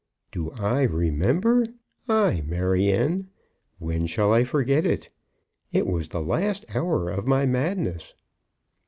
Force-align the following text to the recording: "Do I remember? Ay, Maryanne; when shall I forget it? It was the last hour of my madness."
"Do 0.31 0.49
I 0.53 0.81
remember? 0.81 1.67
Ay, 2.09 2.41
Maryanne; 2.47 3.29
when 3.77 4.07
shall 4.07 4.33
I 4.33 4.43
forget 4.43 4.83
it? 4.83 5.11
It 5.71 5.85
was 5.85 6.07
the 6.09 6.23
last 6.23 6.65
hour 6.75 7.11
of 7.11 7.27
my 7.27 7.45
madness." 7.45 8.15